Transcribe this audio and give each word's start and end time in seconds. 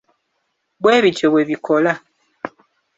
Bwe 0.81 1.01
bityo 1.03 1.27
bwe 1.31 1.43
bikola. 1.49 1.91